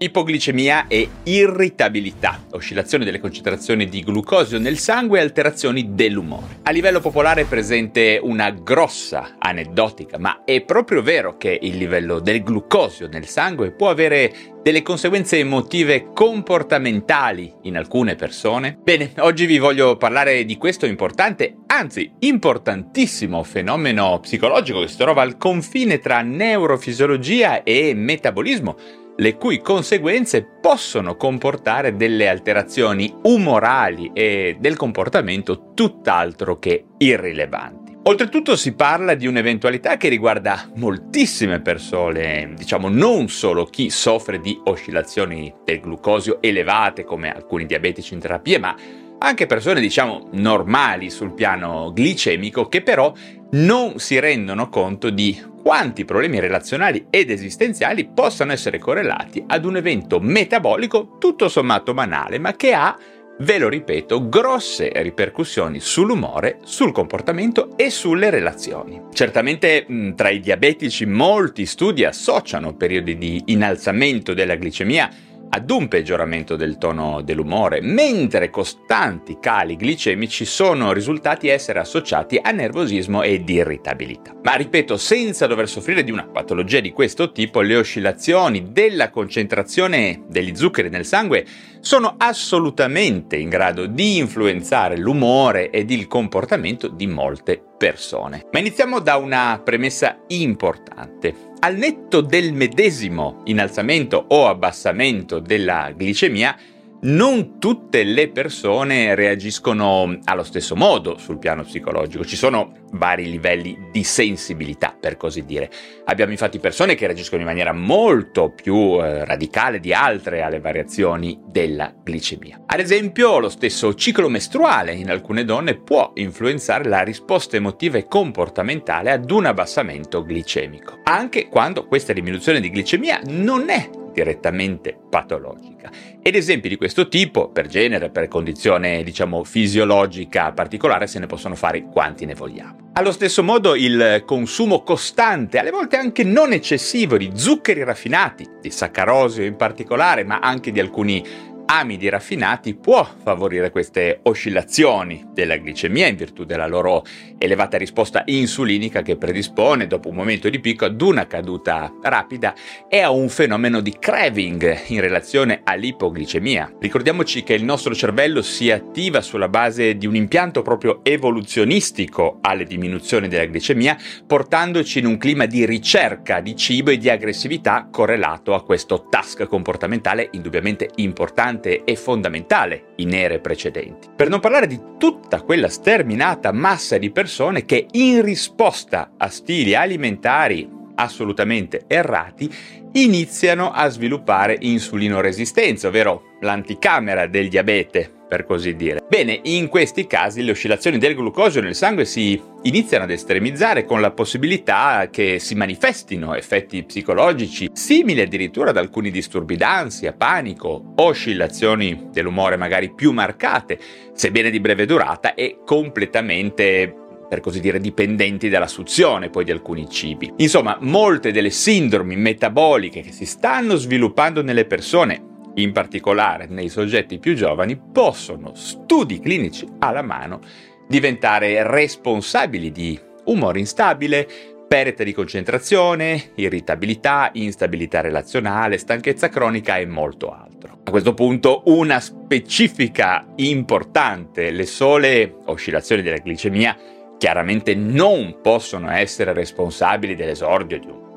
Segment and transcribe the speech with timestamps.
[0.00, 6.60] Ipoglicemia e irritabilità, oscillazione delle concentrazioni di glucosio nel sangue e alterazioni dell'umore.
[6.62, 12.20] A livello popolare è presente una grossa aneddotica, ma è proprio vero che il livello
[12.20, 18.78] del glucosio nel sangue può avere delle conseguenze emotive comportamentali in alcune persone?
[18.80, 25.22] Bene, oggi vi voglio parlare di questo importante, anzi importantissimo fenomeno psicologico che si trova
[25.22, 34.56] al confine tra neurofisiologia e metabolismo le cui conseguenze possono comportare delle alterazioni umorali e
[34.60, 37.96] del comportamento tutt'altro che irrilevanti.
[38.04, 44.58] Oltretutto si parla di un'eventualità che riguarda moltissime persone, diciamo non solo chi soffre di
[44.64, 48.76] oscillazioni del glucosio elevate come alcuni diabetici in terapia, ma
[49.18, 53.12] anche persone diciamo normali sul piano glicemico che però
[53.50, 55.36] non si rendono conto di
[55.68, 62.38] quanti problemi relazionali ed esistenziali possano essere correlati ad un evento metabolico tutto sommato banale,
[62.38, 62.96] ma che ha,
[63.40, 68.98] ve lo ripeto, grosse ripercussioni sull'umore, sul comportamento e sulle relazioni.
[69.12, 69.84] Certamente
[70.16, 75.10] tra i diabetici molti studi associano periodi di innalzamento della glicemia
[75.50, 82.50] ad un peggioramento del tono dell'umore, mentre costanti cali glicemici sono risultati essere associati a
[82.50, 84.34] nervosismo ed irritabilità.
[84.42, 90.22] Ma ripeto, senza dover soffrire di una patologia di questo tipo, le oscillazioni della concentrazione
[90.28, 91.46] degli zuccheri nel sangue
[91.80, 98.46] sono assolutamente in grado di influenzare l'umore ed il comportamento di molte persone.
[98.52, 101.46] Ma iniziamo da una premessa importante.
[101.60, 106.56] Al netto del medesimo innalzamento o abbassamento della glicemia,
[107.00, 113.88] non tutte le persone reagiscono allo stesso modo sul piano psicologico, ci sono vari livelli
[113.92, 115.70] di sensibilità per così dire.
[116.06, 121.38] Abbiamo infatti persone che reagiscono in maniera molto più eh, radicale di altre alle variazioni
[121.46, 122.62] della glicemia.
[122.66, 128.06] Ad esempio lo stesso ciclo mestruale in alcune donne può influenzare la risposta emotiva e
[128.06, 135.90] comportamentale ad un abbassamento glicemico, anche quando questa diminuzione di glicemia non è direttamente patologica.
[136.22, 141.54] Ed esempi di questo tipo, per genere, per condizione diciamo fisiologica particolare, se ne possono
[141.54, 142.86] fare quanti ne vogliamo.
[142.94, 148.70] Allo stesso modo il consumo costante, alle volte anche non eccessivo, di zuccheri raffinati, di
[148.70, 151.24] saccarosio in particolare, ma anche di alcuni
[151.70, 157.04] amidi raffinati può favorire queste oscillazioni della glicemia in virtù della loro
[157.36, 162.54] elevata risposta insulinica che predispone dopo un momento di picco ad una caduta rapida
[162.88, 166.76] e a un fenomeno di craving in relazione all'ipoglicemia.
[166.80, 172.64] Ricordiamoci che il nostro cervello si attiva sulla base di un impianto proprio evoluzionistico alle
[172.64, 173.96] diminuzioni della glicemia,
[174.26, 179.44] portandoci in un clima di ricerca di cibo e di aggressività correlato a questo task
[179.44, 184.08] comportamentale indubbiamente importante importante e fondamentale in ere precedenti.
[184.14, 189.74] Per non parlare di tutta quella sterminata massa di persone che in risposta a stili
[189.74, 192.50] alimentari assolutamente errati
[192.92, 199.02] iniziano a sviluppare insulinoresistenza, ovvero l'anticamera del diabete, per così dire.
[199.08, 204.00] Bene, in questi casi le oscillazioni del glucosio nel sangue si iniziano ad estremizzare con
[204.00, 212.08] la possibilità che si manifestino effetti psicologici simili addirittura ad alcuni disturbi d'ansia, panico, oscillazioni
[212.12, 213.78] dell'umore magari più marcate,
[214.12, 219.88] sebbene di breve durata e completamente per così dire, dipendenti dalla suzione poi di alcuni
[219.90, 220.32] cibi.
[220.36, 225.27] Insomma, molte delle sindromi metaboliche che si stanno sviluppando nelle persone,
[225.60, 230.40] in particolare nei soggetti più giovani, possono, studi clinici alla mano,
[230.88, 234.26] diventare responsabili di umore instabile,
[234.68, 240.80] perdita di concentrazione, irritabilità, instabilità relazionale, stanchezza cronica e molto altro.
[240.84, 246.76] A questo punto una specifica importante, le sole oscillazioni della glicemia
[247.18, 251.07] chiaramente non possono essere responsabili dell'esordio di un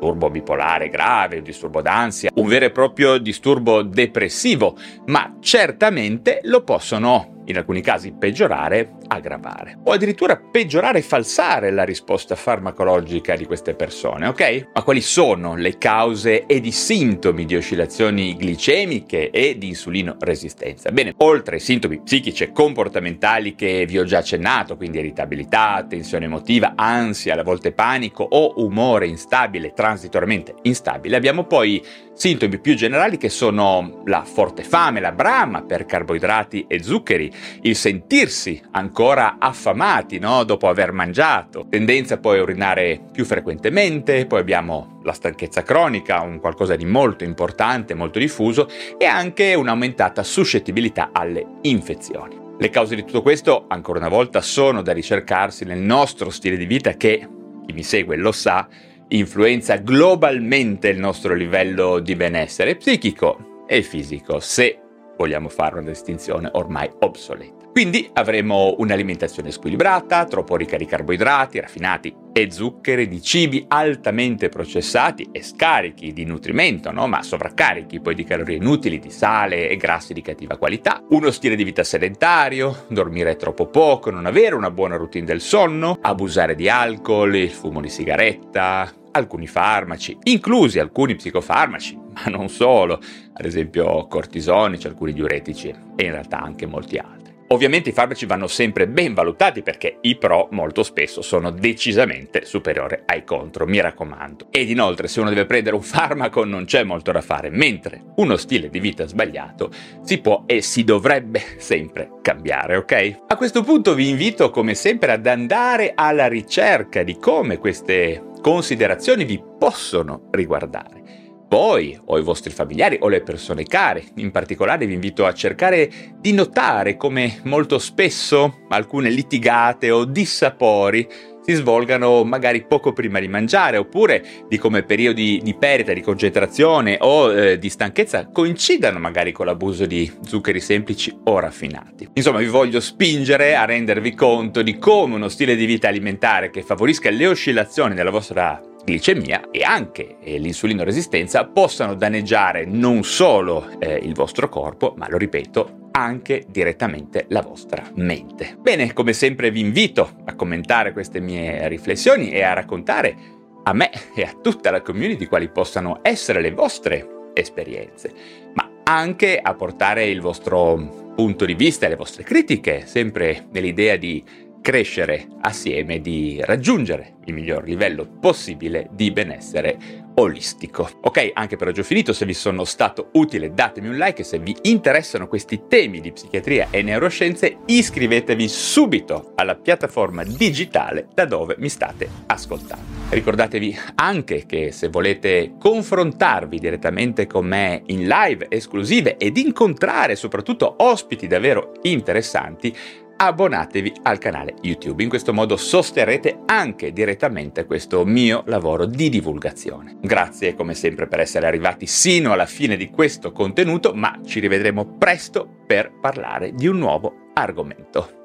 [0.00, 4.76] disturbo bipolare grave, un disturbo d'ansia, un vero e proprio disturbo depressivo,
[5.06, 11.84] ma certamente lo possono in alcuni casi peggiorare, aggravare o addirittura peggiorare e falsare la
[11.84, 14.68] risposta farmacologica di queste persone, ok?
[14.74, 20.90] Ma quali sono le cause ed i sintomi di oscillazioni glicemiche e di insulino resistenza?
[20.90, 26.26] Bene, oltre ai sintomi psichici e comportamentali che vi ho già accennato, quindi irritabilità, tensione
[26.26, 31.82] emotiva, ansia, a volte panico o umore instabile, transitoriamente instabile, abbiamo poi
[32.12, 37.29] sintomi più generali che sono la forte fame, la brama per carboidrati e zuccheri,
[37.62, 40.44] il sentirsi ancora affamati no?
[40.44, 46.40] dopo aver mangiato, tendenza poi a urinare più frequentemente, poi abbiamo la stanchezza cronica, un
[46.40, 48.68] qualcosa di molto importante, molto diffuso,
[48.98, 52.38] e anche un'aumentata suscettibilità alle infezioni.
[52.58, 56.66] Le cause di tutto questo, ancora una volta, sono da ricercarsi nel nostro stile di
[56.66, 57.26] vita che,
[57.64, 58.68] chi mi segue lo sa,
[59.08, 64.78] influenza globalmente il nostro livello di benessere psichico e fisico, se
[65.20, 67.66] vogliamo fare una distinzione ormai obsoleta.
[67.70, 75.28] Quindi avremo un'alimentazione squilibrata, troppo ricca di carboidrati, raffinati e zuccheri, di cibi altamente processati
[75.30, 77.06] e scarichi di nutrimento, no?
[77.06, 81.54] ma sovraccarichi poi di calorie inutili, di sale e grassi di cattiva qualità, uno stile
[81.54, 86.68] di vita sedentario, dormire troppo poco, non avere una buona routine del sonno, abusare di
[86.68, 93.00] alcol, il fumo di sigaretta, alcuni farmaci, inclusi alcuni psicofarmaci, ma non solo,
[93.32, 97.20] ad esempio cortisonici, alcuni diuretici e in realtà anche molti altri.
[97.52, 103.00] Ovviamente i farmaci vanno sempre ben valutati perché i pro molto spesso sono decisamente superiori
[103.06, 104.46] ai contro, mi raccomando.
[104.52, 108.36] Ed inoltre se uno deve prendere un farmaco non c'è molto da fare, mentre uno
[108.36, 109.68] stile di vita sbagliato
[110.04, 113.22] si può e si dovrebbe sempre cambiare, ok?
[113.26, 119.24] A questo punto vi invito come sempre ad andare alla ricerca di come queste considerazioni
[119.24, 121.19] vi possono riguardare.
[121.50, 124.04] Voi o i vostri familiari o le persone care.
[124.18, 131.08] In particolare vi invito a cercare di notare come molto spesso alcune litigate o dissapori
[131.42, 136.98] si svolgano magari poco prima di mangiare, oppure di come periodi di perdita di concentrazione
[137.00, 142.10] o eh, di stanchezza coincidano magari con l'abuso di zuccheri semplici o raffinati.
[142.12, 146.62] Insomma, vi voglio spingere a rendervi conto di come uno stile di vita alimentare che
[146.62, 153.68] favorisca le oscillazioni della vostra glicemia e anche eh, l'insulino resistenza possano danneggiare non solo
[153.78, 158.56] eh, il vostro corpo, ma lo ripeto, anche direttamente la vostra mente.
[158.58, 163.16] Bene, come sempre vi invito a commentare queste mie riflessioni e a raccontare
[163.62, 168.12] a me e a tutta la community quali possano essere le vostre esperienze,
[168.54, 173.96] ma anche a portare il vostro punto di vista e le vostre critiche, sempre nell'idea
[173.96, 180.88] di crescere assieme, di raggiungere il miglior livello possibile di benessere olistico.
[181.02, 184.24] Ok, anche per oggi ho finito, se vi sono stato utile datemi un like e
[184.24, 191.24] se vi interessano questi temi di psichiatria e neuroscienze iscrivetevi subito alla piattaforma digitale da
[191.24, 192.98] dove mi state ascoltando.
[193.10, 200.74] Ricordatevi anche che se volete confrontarvi direttamente con me in live esclusive ed incontrare soprattutto
[200.78, 202.76] ospiti davvero interessanti,
[203.20, 205.02] abbonatevi al canale YouTube.
[205.02, 209.98] In questo modo sosterrete anche direttamente questo mio lavoro di divulgazione.
[210.00, 214.96] Grazie come sempre per essere arrivati sino alla fine di questo contenuto, ma ci rivedremo
[214.96, 218.18] presto per parlare di un nuovo argomento.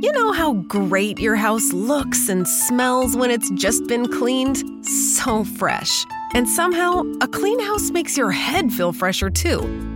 [0.00, 4.62] You know how great your house looks and smells when it's just been cleaned?
[4.84, 6.04] So fresh.
[6.34, 9.95] And somehow, a clean house makes your head feel fresher too.